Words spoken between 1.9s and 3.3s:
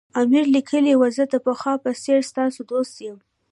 څېر ستاسو دوست یم.